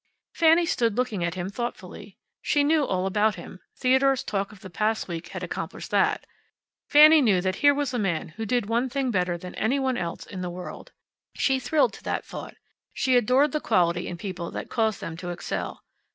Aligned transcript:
Fanny 0.33 0.65
stood 0.65 0.97
looking 0.97 1.23
at 1.23 1.35
him 1.35 1.47
thoughtfully. 1.51 2.17
She 2.41 2.63
knew 2.63 2.83
all 2.83 3.05
about 3.05 3.35
him. 3.35 3.59
Theodore's 3.75 4.23
talk 4.23 4.51
of 4.51 4.61
the 4.61 4.69
past 4.71 5.07
week 5.07 5.27
had 5.27 5.43
accomplished 5.43 5.91
that. 5.91 6.25
Fanny 6.89 7.21
knew 7.21 7.39
that 7.39 7.57
here 7.57 7.75
was 7.75 7.93
a 7.93 7.99
man 7.99 8.29
who 8.29 8.43
did 8.47 8.65
one 8.65 8.89
thing 8.89 9.11
better 9.11 9.37
than 9.37 9.53
any 9.53 9.77
one 9.77 9.97
else 9.97 10.25
in 10.25 10.41
the 10.41 10.49
world. 10.49 10.91
She 11.35 11.59
thrilled 11.59 11.93
to 11.93 12.03
that 12.05 12.25
thought. 12.25 12.55
She 12.95 13.15
adored 13.15 13.51
the 13.51 13.61
quality 13.61 14.07
in 14.07 14.17
people 14.17 14.49
that 14.49 14.71
caused 14.71 15.01
them 15.01 15.15
to 15.17 15.29
excel. 15.29 15.83